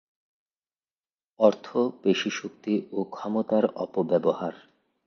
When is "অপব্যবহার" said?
3.75-4.53